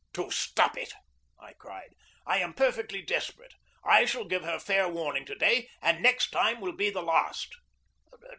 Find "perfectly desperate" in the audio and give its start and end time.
2.55-3.53